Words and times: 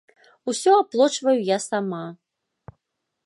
Усё 0.51 0.71
аплочваю 0.83 1.35
я 1.49 1.57
сама. 1.69 2.03